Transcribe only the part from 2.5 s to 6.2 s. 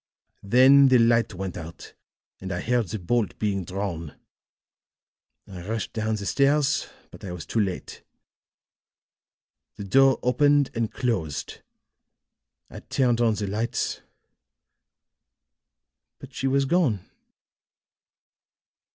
I heard the bolt being drawn. I rushed down